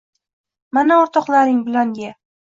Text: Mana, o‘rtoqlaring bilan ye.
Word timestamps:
Mana, 0.77 0.97
o‘rtoqlaring 1.01 1.59
bilan 1.67 1.91
ye. 2.03 2.09